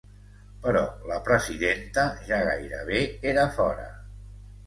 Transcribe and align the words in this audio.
Però 0.61 0.79
la 1.09 1.17
presidenta 1.27 2.05
ja 2.29 2.41
gairebé 2.47 3.01
era 3.35 3.43
fora. 3.59 3.87